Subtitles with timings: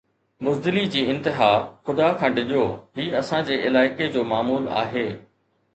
[0.41, 1.51] بزدلي جي انتها،
[1.89, 2.65] خدا کان ڊڄو،
[3.01, 5.09] هي اسان جي علائقي جو معمول آهي